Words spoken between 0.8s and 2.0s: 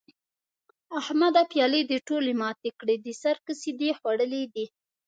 احمده؛ پيالې دې